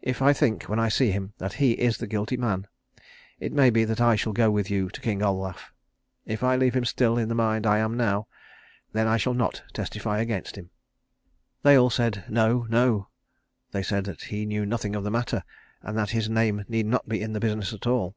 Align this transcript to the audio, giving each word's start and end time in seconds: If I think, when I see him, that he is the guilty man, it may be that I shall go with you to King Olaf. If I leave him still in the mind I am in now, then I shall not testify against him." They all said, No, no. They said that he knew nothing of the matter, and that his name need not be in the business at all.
If 0.00 0.22
I 0.22 0.32
think, 0.32 0.62
when 0.62 0.78
I 0.78 0.88
see 0.88 1.10
him, 1.10 1.34
that 1.36 1.52
he 1.60 1.72
is 1.72 1.98
the 1.98 2.06
guilty 2.06 2.38
man, 2.38 2.66
it 3.38 3.52
may 3.52 3.68
be 3.68 3.84
that 3.84 4.00
I 4.00 4.16
shall 4.16 4.32
go 4.32 4.50
with 4.50 4.70
you 4.70 4.88
to 4.88 5.00
King 5.02 5.22
Olaf. 5.22 5.74
If 6.24 6.42
I 6.42 6.56
leave 6.56 6.74
him 6.74 6.86
still 6.86 7.18
in 7.18 7.28
the 7.28 7.34
mind 7.34 7.66
I 7.66 7.76
am 7.76 7.92
in 7.92 7.98
now, 7.98 8.28
then 8.94 9.06
I 9.06 9.18
shall 9.18 9.34
not 9.34 9.62
testify 9.74 10.20
against 10.20 10.56
him." 10.56 10.70
They 11.64 11.76
all 11.76 11.90
said, 11.90 12.24
No, 12.30 12.66
no. 12.70 13.08
They 13.72 13.82
said 13.82 14.04
that 14.04 14.22
he 14.22 14.46
knew 14.46 14.64
nothing 14.64 14.96
of 14.96 15.04
the 15.04 15.10
matter, 15.10 15.44
and 15.82 15.98
that 15.98 16.12
his 16.16 16.30
name 16.30 16.64
need 16.66 16.86
not 16.86 17.06
be 17.06 17.20
in 17.20 17.34
the 17.34 17.38
business 17.38 17.74
at 17.74 17.86
all. 17.86 18.16